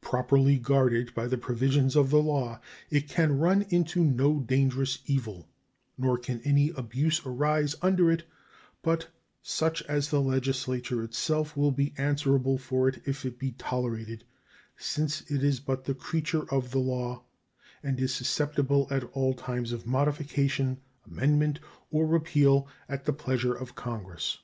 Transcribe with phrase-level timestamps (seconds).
[0.00, 5.46] Properly guarded by the provisions of law, it can run into no dangerous evil,
[5.98, 8.26] nor can any abuse arise under it
[8.80, 9.08] but
[9.42, 14.24] such as the Legislature itself will be answerable for if it be tolerated,
[14.78, 17.22] since it is but the creature of the law
[17.82, 21.60] and is susceptible at all times of modification, amendment,
[21.90, 24.38] or repeal at the pleasure of Congress.